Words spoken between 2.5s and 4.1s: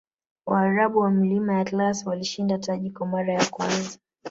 taji kwa mara ya kwanza